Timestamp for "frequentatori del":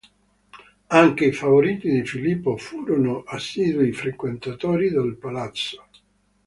3.93-5.15